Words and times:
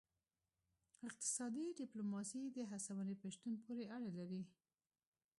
اقتصادي 1.07 1.65
ډیپلوماسي 1.79 2.43
د 2.57 2.57
هڅونې 2.71 3.15
په 3.21 3.27
شتون 3.33 3.53
پورې 3.65 3.83
اړه 3.95 4.09
لري 4.19 4.43